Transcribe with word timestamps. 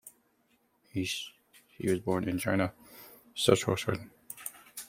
Nielsen 0.95 1.31
was 1.83 1.99
born 1.99 2.23
in 2.27 2.37
Regina, 2.37 2.73
Saskatchewan. 3.35 4.09